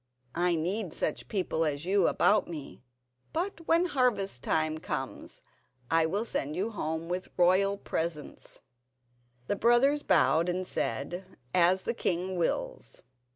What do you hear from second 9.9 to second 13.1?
bowed and said: "As the king wills."